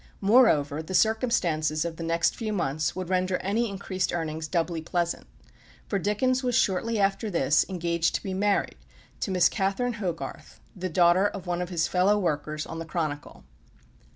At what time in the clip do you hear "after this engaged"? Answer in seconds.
6.99-8.15